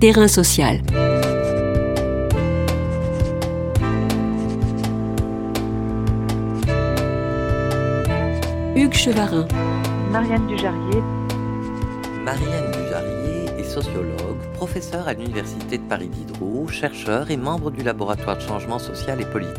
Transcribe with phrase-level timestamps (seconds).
[0.00, 0.80] Terrain social.
[8.76, 9.48] Hugues Chevarin.
[10.12, 11.02] Marianne Dujarrier.
[12.24, 18.36] Marianne Dujarrier est sociologue, professeure à l'Université de Paris Diderot, chercheur et membre du laboratoire
[18.36, 19.58] de changement social et politique.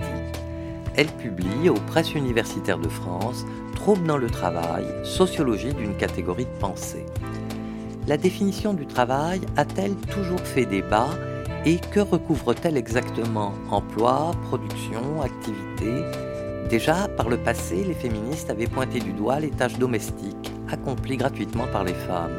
[0.96, 3.46] Elle publie aux presses universitaires de France
[3.76, 7.06] Troubles dans le travail, sociologie d'une catégorie de pensée.
[8.10, 11.10] La définition du travail a-t-elle toujours fait débat
[11.64, 13.54] et que recouvre-t-elle exactement?
[13.70, 15.92] Emploi, production, activité?
[16.71, 21.68] Déjà, par le passé, les féministes avaient pointé du doigt les tâches domestiques accomplies gratuitement
[21.71, 22.36] par les femmes.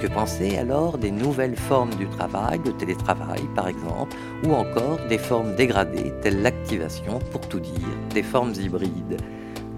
[0.00, 4.16] Que penser alors des nouvelles formes du travail, le télétravail par exemple,
[4.46, 9.18] ou encore des formes dégradées telles l'activation, pour tout dire, des formes hybrides?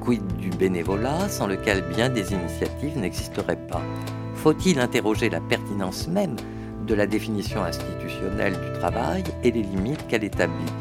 [0.00, 3.82] Quid du bénévolat sans lequel bien des initiatives n'existeraient pas?
[4.42, 6.34] Faut-il interroger la pertinence même
[6.88, 10.72] de la définition institutionnelle du travail et les limites qu'elle établit?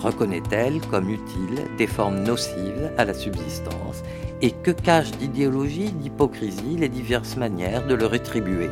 [0.00, 4.02] Reconnaît-elle comme utile des formes nocives à la subsistance
[4.40, 8.70] et que cachent d'idéologie, d'hypocrisie les diverses manières de le rétribuer?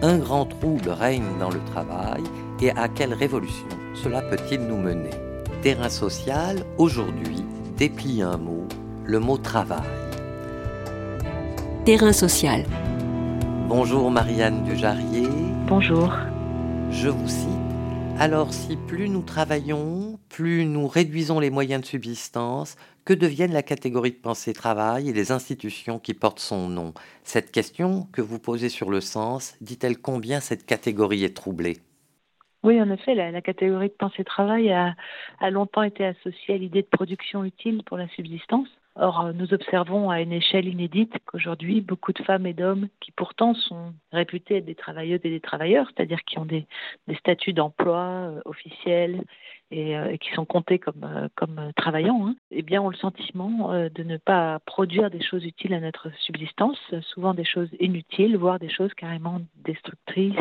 [0.00, 2.22] Un grand trouble règne dans le travail
[2.62, 3.68] et à quelle révolution
[4.02, 5.10] cela peut-il nous mener?
[5.60, 7.44] Terrain social, aujourd'hui,
[7.76, 8.66] déplie un mot,
[9.04, 9.82] le mot travail.
[11.84, 12.64] Terrain social.
[13.68, 15.26] Bonjour Marianne Dujarrier.
[15.66, 16.14] Bonjour.
[16.90, 17.48] Je vous cite.
[18.16, 23.64] Alors si plus nous travaillons, plus nous réduisons les moyens de subsistance, que deviennent la
[23.64, 26.94] catégorie de pensée travail et les institutions qui portent son nom?
[27.24, 31.78] Cette question que vous posez sur le sens, dit-elle combien cette catégorie est troublée?
[32.62, 34.94] Oui, en effet, la, catégorie de pensée travail a,
[35.50, 38.68] longtemps été associée à l'idée de production utile pour la subsistance.
[38.98, 43.52] Or, nous observons à une échelle inédite qu'aujourd'hui, beaucoup de femmes et d'hommes qui pourtant
[43.52, 46.66] sont réputés être des travailleuses et des travailleurs, c'est-à-dire qui ont des,
[47.18, 49.22] statuts d'emploi euh, officiels
[49.74, 53.70] euh, et, qui sont comptés comme, euh, comme travaillants, hein, eh bien, ont le sentiment
[53.74, 58.58] de ne pas produire des choses utiles à notre subsistance, souvent des choses inutiles, voire
[58.58, 60.36] des choses carrément destructrices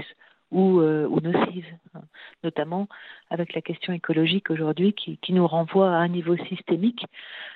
[0.51, 0.79] ou,
[1.19, 2.01] nocives, hein.
[2.43, 2.87] notamment
[3.29, 7.05] avec la question écologique aujourd'hui qui, nous renvoie à un niveau systémique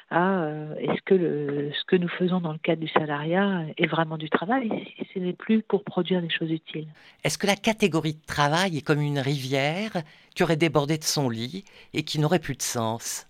[0.09, 3.87] à euh, est-ce que le, ce que nous faisons dans le cadre du salariat est
[3.87, 6.87] vraiment du travail si ce n'est plus pour produire des choses utiles.
[7.23, 9.91] Est-ce que la catégorie de travail est comme une rivière
[10.35, 13.27] qui aurait débordé de son lit et qui n'aurait plus de sens?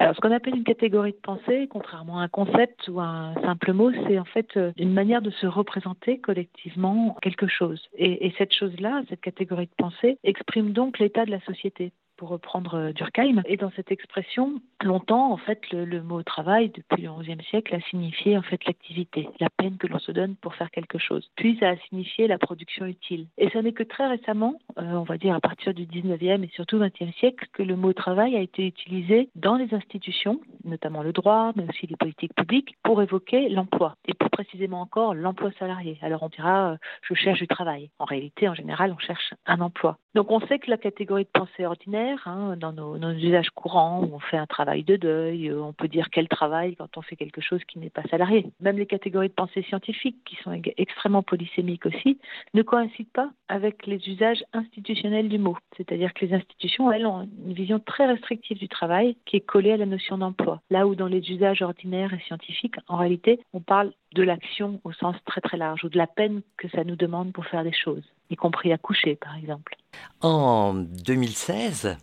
[0.00, 3.34] Alors, ce qu'on appelle une catégorie de pensée, contrairement à un concept ou à un
[3.42, 7.82] simple mot, c'est en fait euh, une manière de se représenter collectivement quelque chose.
[7.96, 12.28] Et, et cette chose-là, cette catégorie de pensée, exprime donc l'état de la société pour
[12.28, 13.42] reprendre euh, Durkheim.
[13.46, 17.80] Et dans cette expression, longtemps, en fait, le, mot travail, depuis le XIe siècle, a
[17.80, 21.30] signifié en fait l'activité, la peine que l'on se donne pour faire quelque chose.
[21.36, 23.26] Puis ça a signifié la production utile.
[23.38, 26.50] Et ce n'est que très récemment, euh, on va dire à partir du XIXe et
[26.52, 31.12] surtout XXe siècle, que le mot travail a été utilisé dans les institutions, notamment le
[31.12, 33.94] droit, mais aussi les politiques publiques, pour évoquer l'emploi.
[34.06, 35.98] Et plus précisément encore, l'emploi salarié.
[36.02, 37.90] Alors on dira, euh, je cherche du travail.
[38.00, 39.98] En réalité, en général, on cherche un emploi.
[40.14, 44.18] Donc on sait que la catégorie de pensée ordinaire, hein, dans nos, usages courants, on
[44.18, 47.40] fait un travail de deuil, euh, on peut dire quel travail quand on fait quelque
[47.40, 48.46] chose qui n'est pas salarié.
[48.60, 52.18] Même les catégories de pensée scientifique, qui sont extrêmement polysémiques aussi,
[52.54, 55.56] ne coïncident pas avec les usages institutionnels du mot.
[55.76, 59.72] C'est-à-dire que les institutions, elles, ont une vision très restrictive du travail qui est collée
[59.72, 60.60] à la notion d'emploi.
[60.70, 64.92] Là où dans les usages ordinaires et scientifiques, en réalité, on parle de l'action au
[64.92, 67.72] sens très très large, ou de la peine que ça nous demande pour faire des
[67.72, 69.76] choses, y compris à coucher par exemple.
[70.20, 71.96] En 2016,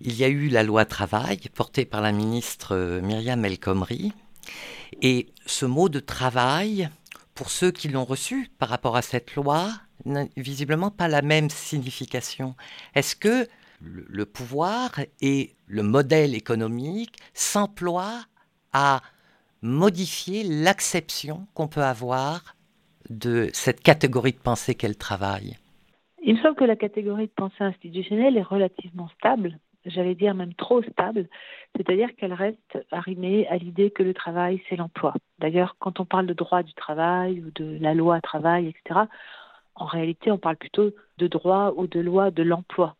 [0.00, 4.12] il y a eu la loi travail portée par la ministre euh, Myriam El Khomri.
[5.02, 6.88] Et ce mot de travail,
[7.34, 9.70] pour ceux qui l'ont reçu par rapport à cette loi,
[10.04, 12.54] n'a visiblement pas la même signification.
[12.94, 13.46] Est-ce que
[13.82, 18.24] le pouvoir et le modèle économique s'emploient
[18.72, 19.00] à
[19.62, 22.54] modifier l'acception qu'on peut avoir
[23.08, 25.56] de cette catégorie de pensée qu'elle travaille
[26.22, 30.54] Il me semble que la catégorie de pensée institutionnelle est relativement stable, j'allais dire même
[30.54, 31.28] trop stable,
[31.76, 35.14] c'est-à-dire qu'elle reste arrimée à l'idée que le travail, c'est l'emploi.
[35.38, 39.00] D'ailleurs, quand on parle de droit du travail ou de la loi travail, etc.,
[39.74, 42.96] en réalité, on parle plutôt de droit ou de loi de l'emploi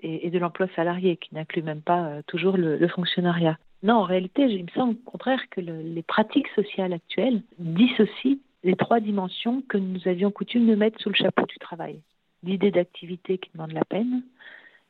[0.00, 3.56] et, de l'emploi salarié, qui n'inclut même pas euh, toujours le fonctionnariat.
[3.82, 8.76] Non, en réalité, il me semble au contraire que les pratiques sociales actuelles dissocient les
[8.76, 12.00] trois dimensions que nous avions coutume de mettre sous le chapeau du travail.
[12.44, 14.22] L'idée d'activité qui demande la peine,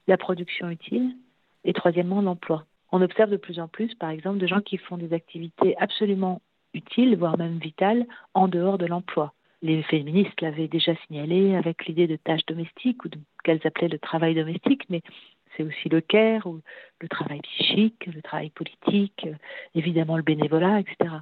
[0.09, 1.17] la production utile
[1.65, 2.65] et troisièmement l'emploi.
[2.91, 6.43] On observe de plus en plus, par exemple, de gens qui font des activités absolument
[6.75, 9.33] utiles, voire même vitales, en dehors de l'emploi.
[9.63, 13.09] Les féministes l'avaient déjà signalé avec l'idée de tâches domestiques ou
[13.45, 15.03] qu'elles appelaient le travail domestique, mais
[15.57, 16.47] c'est aussi le care
[17.03, 19.27] le travail psychique, le travail politique,
[19.75, 21.17] évidemment le bénévolat, etc.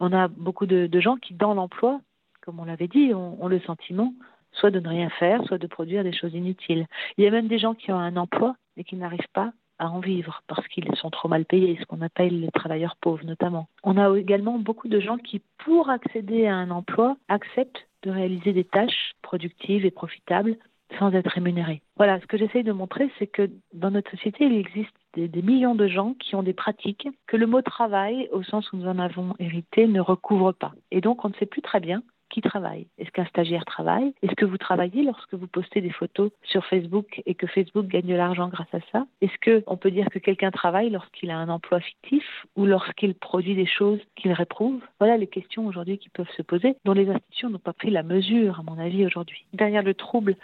[0.00, 2.00] On a beaucoup de, gens qui, dans l'emploi,
[2.40, 4.14] comme on l'avait dit, ont, le sentiment
[4.52, 6.86] soit de ne rien faire, soit de produire des choses inutiles.
[7.18, 9.90] Il y a même des gens qui ont un emploi et qui n'arrivent pas à
[9.90, 13.68] en vivre parce qu'ils sont trop mal payés, ce qu'on appelle les travailleurs pauvres notamment.
[13.82, 18.54] On a également beaucoup de gens qui, pour accéder à un emploi, acceptent de réaliser
[18.54, 20.56] des tâches productives et profitables
[20.98, 21.82] sans être rémunérés.
[21.96, 25.42] Voilà, ce que j'essaye de montrer, c'est que dans notre société, il existe des, des,
[25.42, 28.88] millions de gens qui ont des pratiques que le mot travail, au sens où nous
[28.88, 30.72] en avons hérité, ne recouvre pas.
[30.90, 34.12] Et donc, on ne sait plus très bien qui travaille Est-ce qu'un stagiaire travaille?
[34.22, 38.06] Est-ce que vous travaillez lorsque vous postez des photos sur Facebook et que Facebook gagne
[38.06, 39.06] de l'argent grâce à ça?
[39.20, 42.24] Est-ce qu'on peut dire que quelqu'un travaille lorsqu'il a un emploi fictif
[42.56, 44.80] ou lorsqu'il produit des choses qu'il réprouve?
[44.98, 48.02] Voilà les questions aujourd'hui qui peuvent se poser, dont les institutions n'ont pas pris la
[48.02, 49.44] mesure, à mon avis, aujourd'hui.
[49.52, 50.36] Derrière le trouble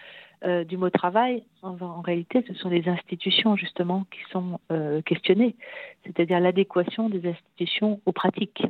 [0.45, 5.55] euh, du mot travail, en, réalité, ce sont les institutions justement qui sont euh, questionnées,
[6.05, 8.63] c'est-à-dire l'adéquation des institutions aux pratiques.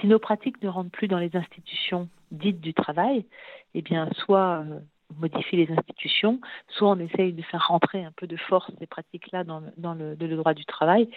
[0.00, 3.24] Si nos pratiques ne rentrent plus dans les institutions dites du travail,
[3.74, 4.80] eh bien, soit euh,
[5.10, 8.86] on modifie les institutions, soit on essaye de faire rentrer un peu de force ces
[8.86, 9.60] pratiques-là dans,
[9.94, 11.10] le, droit du travail,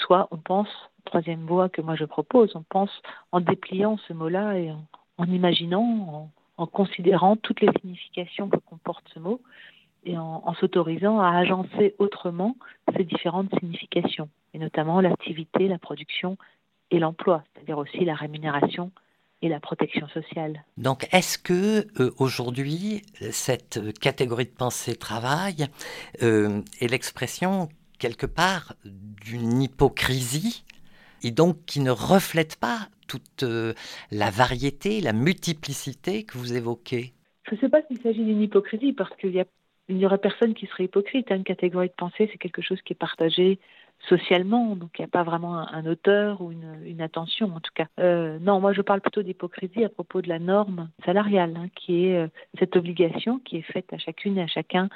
[0.00, 0.68] soit on pense,
[1.04, 2.90] troisième voie que moi je propose, on pense
[3.30, 4.72] en dépliant ce mot-là et
[5.18, 6.30] en, imaginant, en,
[6.72, 9.40] considérant toutes les significations que comporte ce mot
[10.04, 12.56] et en s'autorisant à agencer autrement
[12.96, 16.36] ces différentes significations, et notamment l'activité, la production
[16.90, 18.90] et l'emploi, c'est-à-dire aussi la rémunération
[19.42, 20.64] et la protection sociale.
[20.76, 23.02] Donc, est-ce que euh, aujourd'hui,
[23.32, 25.66] cette catégorie de pensée travail
[26.22, 27.68] euh, est l'expression
[27.98, 30.64] quelque part d'une hypocrisie
[31.22, 33.74] et donc qui ne reflète pas toute euh,
[34.10, 37.12] la variété, la multiplicité que vous évoquez
[37.48, 39.44] Je ne sais pas s'il s'agit d'une hypocrisie parce qu'il
[39.88, 41.30] n'y aurait personne qui serait hypocrite.
[41.30, 43.58] Une catégorie de pensée, c'est quelque chose qui est partagé
[44.08, 47.86] socialement, donc il n'y a pas vraiment un, auteur ou une, attention en tout cas.
[48.00, 52.06] Euh, non, moi je parle plutôt d'hypocrisie à propos de la norme salariale, hein, qui
[52.06, 52.28] est euh,
[52.58, 54.88] cette obligation qui est faite à chacune et à chacun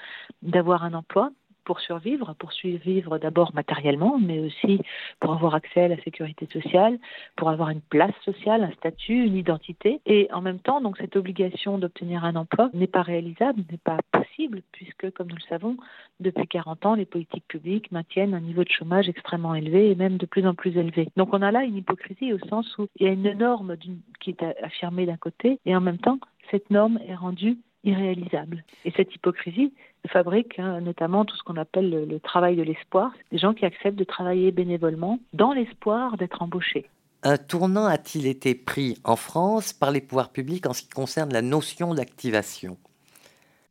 [0.42, 1.30] d'avoir un emploi
[1.66, 4.80] pour survivre, pour survivre d'abord matériellement, mais aussi
[5.20, 6.98] pour avoir accès à la sécurité sociale,
[7.36, 10.00] pour avoir une place sociale, un statut, une identité.
[10.06, 13.98] Et en même temps, donc cette obligation d'obtenir un emploi n'est pas réalisable, n'est pas
[14.12, 15.76] possible, puisque, comme nous le savons,
[16.20, 20.16] depuis 40 ans, les politiques publiques maintiennent un niveau de chômage extrêmement élevé et même
[20.16, 21.08] de plus en plus élevé.
[21.16, 23.76] Donc on a là une hypocrisie au sens où il y a une norme
[24.20, 26.20] qui est affirmée d'un côté, et en même temps,
[26.52, 28.64] cette norme est rendue irréalisable.
[28.84, 29.72] Et cette hypocrisie
[30.08, 33.98] fabrique hein, notamment tout ce qu'on appelle le, travail de l'espoir, des gens qui acceptent
[33.98, 36.86] de travailler bénévolement dans l'espoir d'être embauchés.
[37.22, 41.32] Un tournant a-t-il été pris en France par les pouvoirs publics en ce qui concerne
[41.32, 42.76] la notion d'activation?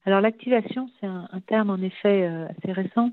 [0.06, 3.12] Alors l'activation, c'est un, terme en effet euh, assez récent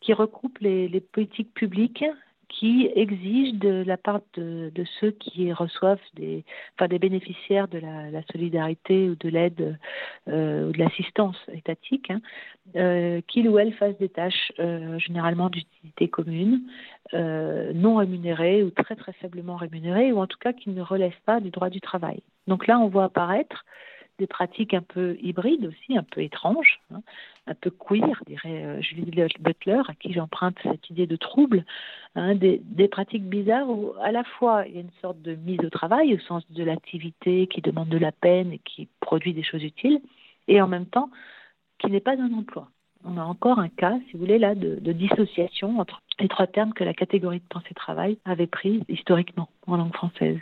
[0.00, 2.04] qui regroupe les, les politiques publiques
[2.48, 6.44] qui exige de la part de, ceux qui reçoivent des,
[6.98, 9.78] bénéficiaires de la, solidarité ou de l'aide
[10.28, 12.20] euh, ou de l'assistance étatique, hein,
[12.76, 16.62] euh, qu'ils ou elles fassent des tâches euh, généralement d'utilité commune,
[17.12, 21.40] non rémunérées ou très très faiblement rémunérées, ou en tout cas qui ne relèvent pas
[21.40, 22.20] du droit du travail.
[22.46, 23.64] Donc là, on voit apparaître
[24.18, 27.02] des pratiques un peu hybrides aussi, un peu étranges, hein,
[27.46, 29.10] un peu queer, dirait euh, Julie
[29.40, 31.64] Butler, à qui j'emprunte cette idée de trouble,
[32.14, 35.60] hein, des, pratiques bizarres où à la fois il y a une sorte de mise
[35.60, 39.42] au travail au sens de l'activité qui demande de la peine et qui produit des
[39.42, 40.00] choses utiles,
[40.48, 41.10] et en même temps
[41.78, 42.68] qui n'est pas un emploi.
[43.04, 46.48] On a encore un cas, si vous voulez, là, de, de dissociation entre les trois
[46.48, 50.38] termes que la catégorie de pensée travail avait pris historiquement en langue française.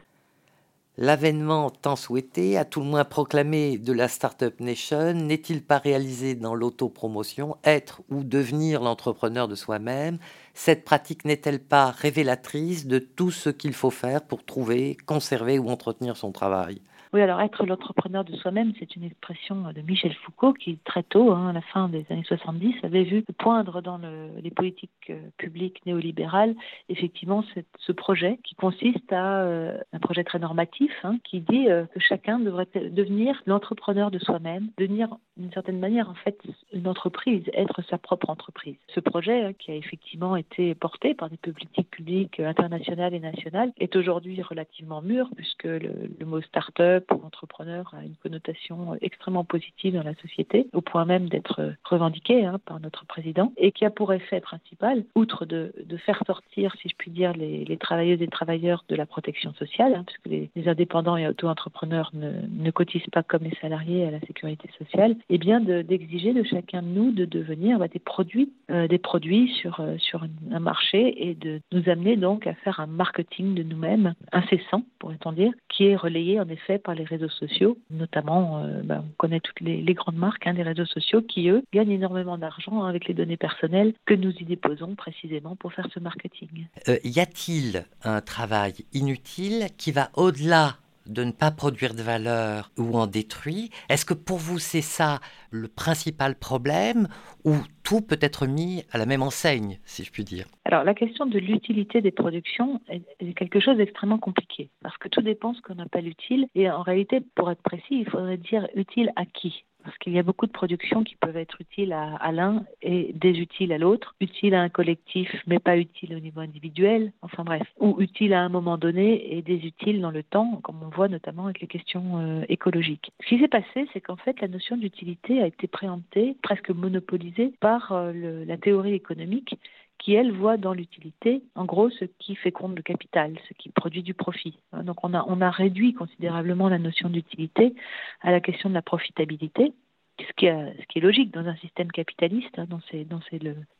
[0.98, 6.34] L'avènement tant souhaité, à tout le moins proclamé de la Startup Nation, n'est-il pas réalisé
[6.34, 10.18] dans l'autopromotion, être ou devenir l'entrepreneur de soi-même?
[10.54, 15.68] Cette pratique n'est-elle pas révélatrice de tout ce qu'il faut faire pour trouver, conserver ou
[15.68, 16.80] entretenir son travail?
[17.12, 21.32] Oui, alors être l'entrepreneur de soi-même, c'est une expression de Michel Foucault qui, très tôt,
[21.32, 24.00] hein, à la fin des années 70, avait vu poindre dans
[24.42, 26.54] les politiques euh, publiques néolibérales,
[26.88, 27.44] effectivement,
[27.78, 32.00] ce projet qui consiste à euh, un projet très normatif, hein, qui dit euh, que
[32.00, 36.38] chacun devrait devenir l'entrepreneur de soi-même, devenir d'une certaine manière, en fait,
[36.72, 38.76] une entreprise, être sa propre entreprise.
[38.88, 43.72] Ce projet, hein, qui a effectivement été porté par des politiques publiques internationales et nationales,
[43.78, 49.44] est aujourd'hui relativement mûr, puisque le, le mot start-up start-up entrepreneur a une connotation extrêmement
[49.44, 53.84] positive dans la société, au point même d'être revendiqué hein, par notre président, et qui
[53.84, 55.72] a pour effet principal, outre de,
[56.04, 60.04] faire sortir, si je puis dire, les, travailleuses et travailleurs de la protection sociale, hein,
[60.06, 65.12] puisque les, indépendants et auto-entrepreneurs ne, cotisent pas comme les salariés à la sécurité sociale,
[65.12, 68.98] et eh bien d'exiger de, chacun de nous de devenir bah, des produits, euh, des
[68.98, 73.54] produits sur, euh, sur un marché et de nous amener donc à faire un marketing
[73.54, 78.62] de nous-mêmes incessant, pourrait-on dire, qui est relayé en effet par les réseaux sociaux, notamment,
[78.62, 81.90] euh, bah, on connaît toutes les, grandes marques hein, des réseaux sociaux qui, eux, gagnent
[81.90, 86.68] énormément d'argent avec les données personnelles que nous y déposons précisément pour faire ce marketing.
[87.02, 90.76] y a-t-il un travail inutile qui va au-delà
[91.08, 93.70] de ne pas produire de valeur ou en détruit.
[93.88, 95.20] Est-ce que pour vous c'est ça
[95.50, 97.08] le principal problème
[97.44, 100.46] ou tout peut être mis à la même enseigne, si je puis dire?
[100.64, 105.22] Alors la question de l'utilité des productions est quelque chose d'extrêmement compliqué parce que tout
[105.22, 109.12] dépend ce qu'on appelle utile et en réalité, pour être précis, il faudrait dire utile
[109.16, 109.64] à qui?
[109.86, 113.72] Parce qu'il y a beaucoup de productions qui peuvent être utiles à, l'un et désutiles
[113.72, 118.00] à l'autre, utiles à un collectif mais pas utiles au niveau individuel, enfin bref, ou
[118.00, 121.60] utiles à un moment donné et désutiles dans le temps, comme on voit notamment avec
[121.60, 123.12] les questions euh, écologiques.
[123.22, 127.52] Ce qui s'est passé, c'est qu'en fait la notion d'utilité a été préemptée, presque monopolisée
[127.60, 129.56] par euh, la théorie économique
[129.98, 134.02] qui, elle, voit dans l'utilité, en gros, ce qui féconde le capital, ce qui produit
[134.02, 134.58] du profit.
[134.72, 137.74] Hein, donc on a, on a réduit considérablement la notion d'utilité
[138.22, 139.72] à la question de la profitabilité,
[140.20, 143.20] ce qui, est, ce qui est logique dans un système capitaliste, hein, dans, dans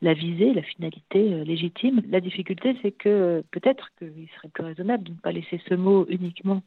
[0.01, 2.01] la visée, la finalité euh, légitime.
[2.09, 6.05] La difficulté, c'est que peut-être qu'il serait plus raisonnable de ne pas laisser ce mot
[6.09, 6.61] uniquement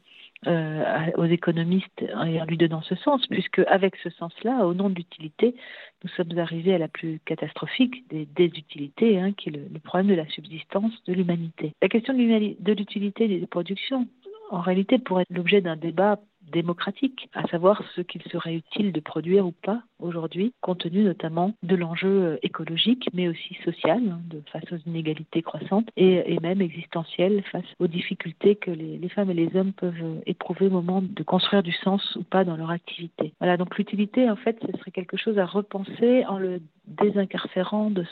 [0.47, 4.95] euh, aux économistes en lui donnant ce sens, puisque avec ce sens-là, au nom de
[4.95, 5.55] l'utilité,
[6.03, 10.15] nous sommes arrivés à la plus catastrophique des désutilités, hein, qui est le, problème de
[10.15, 11.73] la subsistance de l'humanité.
[11.81, 14.07] La question de l'utilité des productions,
[14.49, 16.19] en réalité, pourrait être l'objet d'un débat
[16.51, 21.53] démocratique, à savoir ce qu'il serait utile de produire ou pas aujourd'hui, compte tenu notamment
[21.63, 24.19] de l'enjeu euh, écologique, mais aussi social, hein,
[24.51, 29.55] face aux inégalités croissantes et, même existentielles face aux difficultés que les, femmes et les
[29.55, 33.33] hommes peuvent euh, éprouver au moment de construire du sens ou pas dans leur activité.
[33.39, 38.05] Voilà, donc l'utilité, en fait, ce serait quelque chose à repenser en le désincarcérant de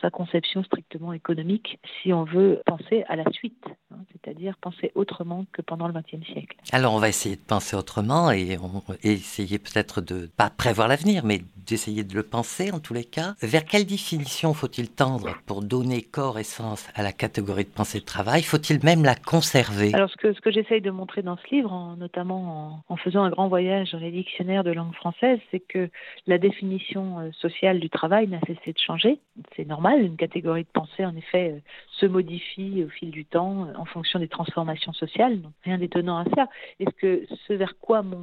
[0.00, 5.46] sa conception strictement économique si on veut penser à la suite, hein, c'est-à-dire penser autrement
[5.52, 6.56] que pendant le XXe siècle.
[6.72, 11.24] Alors on va essayer de penser autrement et, on, essayer peut-être de pas prévoir l'avenir,
[11.24, 13.34] mais d'essayer de le penser en tous les cas.
[13.42, 18.00] Vers quelle définition faut-il tendre pour donner corps et sens à la catégorie de pensée
[18.00, 18.42] de travail?
[18.42, 19.94] Faut-il même la conserver?
[19.94, 22.96] Alors ce que, ce que j'essaye de montrer dans ce livre, en, notamment en, en,
[22.96, 25.90] faisant un grand voyage dans les dictionnaires de langue française, c'est que
[26.26, 29.18] la définition euh, sociale du travail n'a cessé de changer.
[29.56, 31.60] C'est normal, une catégorie de pensée en effet euh,
[32.00, 36.24] se modifie au fil du temps euh, en fonction des transformations sociales, rien d'étonnant à
[36.34, 36.48] ça.
[36.80, 38.16] Est-ce que ce vers quoi mon,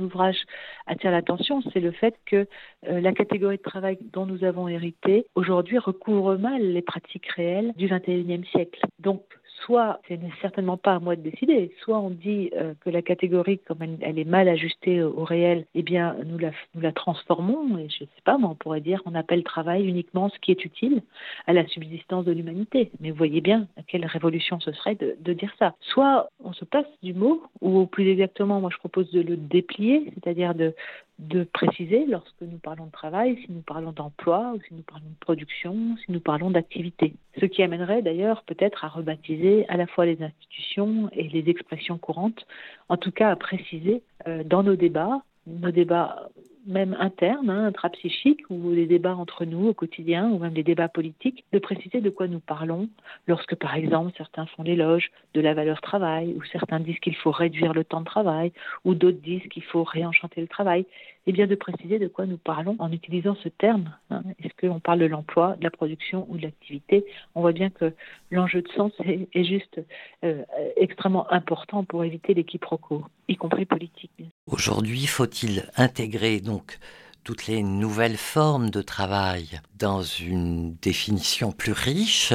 [0.00, 0.38] ouvrage
[0.86, 2.46] attire l'attention, c'est le fait que
[2.88, 7.72] euh, la catégorie de travail dont nous avons hérité aujourd'hui recouvre mal les pratiques réelles
[7.76, 8.80] du XXIe siècle.
[8.98, 9.22] Donc
[9.64, 13.02] soit, ce n'est certainement pas à moi de décider, soit on dit euh, que la
[13.02, 17.78] catégorie, comme elle, est mal ajustée au, réel, eh bien, nous la, nous la transformons,
[17.78, 20.50] et je ne sais pas, mais on pourrait dire qu'on appelle travail uniquement ce qui
[20.50, 21.02] est utile
[21.46, 22.90] à la subsistance de l'humanité.
[23.00, 25.74] Mais vous voyez bien quelle révolution ce serait de, de dire ça.
[25.80, 30.12] Soit on se passe du mot, ou plus exactement, moi je propose de le déplier,
[30.14, 30.74] c'est-à-dire de,
[31.20, 35.06] de préciser lorsque nous parlons de travail, si nous parlons d'emploi, ou si nous parlons
[35.06, 37.14] de production, si nous parlons d'activité.
[37.38, 41.98] Ce qui amènerait d'ailleurs peut-être à rebaptiser à la fois les institutions et les expressions
[41.98, 42.46] courantes,
[42.88, 46.30] en tout cas à préciser euh, dans nos débats, nos débats
[46.66, 50.88] même internes, hein, intrapsychiques, ou les débats entre nous au quotidien, ou même les débats
[50.88, 52.88] politiques, de préciser de quoi nous parlons
[53.26, 57.30] lorsque, par exemple, certains font l'éloge de la valeur travail, ou certains disent qu'il faut
[57.30, 58.52] réduire le temps de travail,
[58.84, 60.86] ou d'autres disent qu'il faut réenchanter le travail
[61.26, 63.94] et bien de préciser de quoi nous parlons en utilisant ce terme.
[64.10, 64.22] Hein.
[64.42, 67.04] Est-ce qu'on parle de l'emploi, de la production ou de l'activité?
[67.34, 67.92] On voit bien que
[68.30, 69.80] l'enjeu de sens est, juste
[70.24, 70.42] euh,
[70.76, 74.10] extrêmement important pour éviter les quiproquos, y compris politiques.
[74.46, 76.78] Aujourd'hui, faut-il intégrer donc
[77.24, 82.32] toutes les nouvelles formes de travail dans une définition plus riche?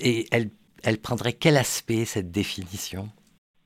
[0.00, 0.50] Et elle,
[0.84, 3.08] elle prendrait quel aspect cette définition?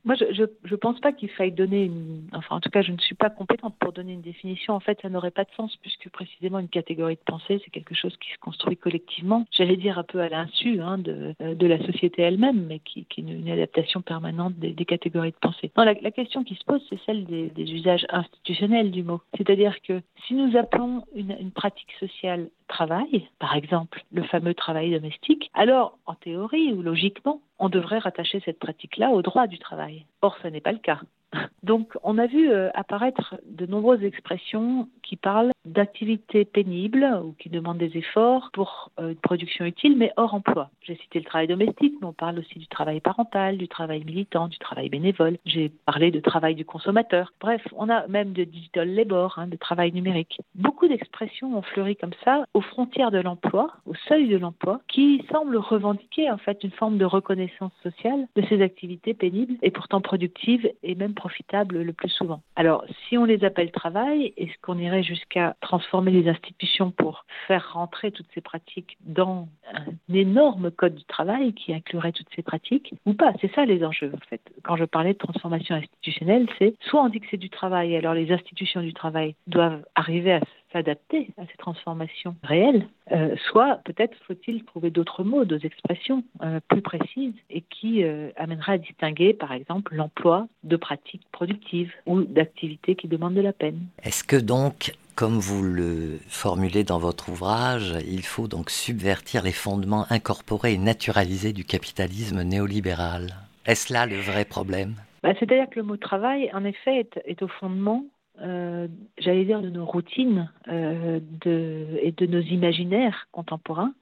[0.05, 2.29] Moi, je ne pense pas qu'il faille donner une.
[2.33, 4.75] Enfin, en tout cas, je ne suis pas compétente pour donner une définition.
[4.75, 7.95] En fait, ça n'aurait pas de sens puisque précisément une catégorie de pensée, c'est quelque
[7.95, 9.47] chose qui se construit collectivement.
[9.51, 13.01] J'allais dire un peu à l'insu hein, de, euh, de, la société elle-même, mais qui,
[13.01, 15.71] est une, adaptation permanente des, catégories de pensée.
[15.77, 19.21] Non, la, question qui se pose, c'est celle des, usages institutionnels du mot.
[19.37, 25.51] C'est-à-dire que si nous appelons une pratique sociale travail, par exemple le fameux travail domestique,
[25.55, 30.07] alors en théorie ou logiquement, on devrait rattacher cette pratique-là au droit du travail.
[30.23, 31.01] Or, ce n'est pas le cas.
[31.63, 37.49] Donc, on a vu euh, apparaître de nombreuses expressions qui parlent d'activités pénibles ou qui
[37.49, 40.71] demandent des efforts pour euh, une production utile, mais hors emploi.
[40.83, 44.49] J'ai cité le travail domestique, mais on parle aussi du travail parental, du travail militant,
[44.49, 45.39] du travail bénévole.
[45.45, 47.33] J'ai parlé de travail du consommateur.
[47.41, 50.41] Bref, on a même de digital labor, hein, de travail numérique.
[50.55, 55.25] Beaucoup d'expressions ont fleuri comme ça aux frontières de l'emploi, au seuil de l'emploi, qui
[55.31, 60.01] semblent revendiquer en fait une forme de reconnaissance sociale de ces activités pénibles et pourtant
[60.01, 62.41] productives et même profitables le plus souvent.
[62.57, 67.73] Alors, si on les appelle travail, est-ce qu'on irait jusqu'à transformer les institutions pour faire
[67.73, 72.95] rentrer toutes ces pratiques dans un énorme code du travail qui inclurait toutes ces pratiques
[73.07, 74.41] ou pas C'est ça les enjeux en fait.
[74.63, 78.15] Quand je parlais de transformation institutionnelle, c'est soit on dit que c'est du travail, alors
[78.15, 80.41] les institutions du travail doivent arriver à
[80.73, 86.61] s'adapter à ces transformations réelles, euh, soit peut-être faut-il trouver d'autres mots, d'autres expressions euh,
[86.69, 92.23] plus précises et qui euh, amèneraient à distinguer, par exemple, l'emploi de pratiques productives ou
[92.23, 93.81] d'activités qui demandent de la peine.
[94.03, 99.53] Est-ce que donc, comme vous le formulez dans votre ouvrage, il faut donc subvertir les
[99.53, 103.27] fondements incorporés et naturalisés du capitalisme néolibéral.
[103.67, 104.95] Est-ce là le vrai problème?
[105.23, 108.07] Bah, C'est-à-dire que le mot travail, en effet, est au fondement
[108.41, 113.93] euh, j'allais dire, de nos routines euh, et de nos imaginaires contemporains,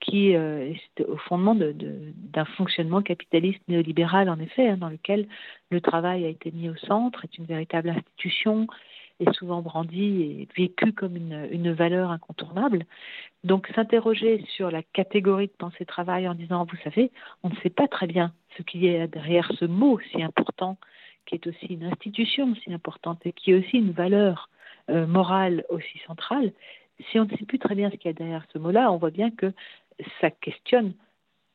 [0.00, 5.28] qui euh, est au fondement d'un fonctionnement capitaliste néolibéral, en effet, hein, dans lequel
[5.70, 8.66] le travail a été mis au centre, est une véritable institution,
[9.20, 12.84] est souvent brandi et vécu comme une, valeur incontournable.
[13.44, 17.10] Donc s'interroger sur la catégorie de pensée travail en disant, vous savez,
[17.42, 20.76] on ne sait pas très bien ce qu'il y a derrière ce mot si important
[21.26, 24.48] qui est aussi une institution aussi importante et qui est aussi une valeur
[24.88, 26.52] euh, morale aussi centrale,
[27.10, 28.96] si on ne sait plus très bien ce qu'il y a derrière ce mot-là, on
[28.96, 29.52] voit bien que
[30.20, 30.94] ça questionne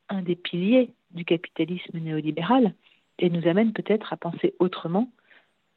[0.09, 2.73] un des piliers du capitalisme néolibéral
[3.19, 5.09] et nous amène peut-être à penser autrement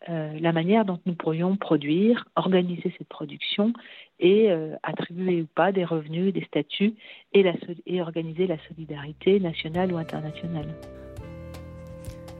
[0.08, 3.72] euh, la manière dont nous pourrions produire, organiser cette production
[4.20, 6.94] et euh, attribuer ou pas des revenus, des statuts
[7.32, 10.68] et, organiser la solidarité nationale ou internationale.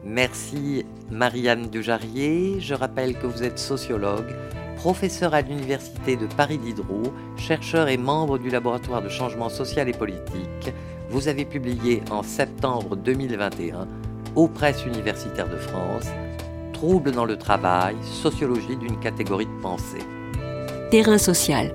[0.04, 2.60] Merci Marianne Dujarrier.
[2.60, 4.30] Je rappelle que vous êtes sociologue,
[4.76, 9.92] professeur à l'Université de Paris Diderot, chercheur et membre du laboratoire de changement social et
[9.92, 10.72] politique.
[11.08, 13.88] Vous avez publié en septembre 2021
[14.36, 16.06] aux presses universitaires de France
[16.76, 20.02] Troubles dans le travail, sociologie d'une catégorie de pensée.
[20.90, 21.72] Terrain social.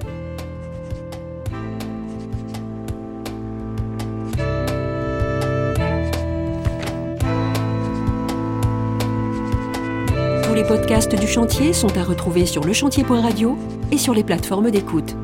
[10.53, 13.57] les podcasts du chantier sont à retrouver sur lechantier.radio
[13.91, 15.15] et sur les plateformes d'écoute.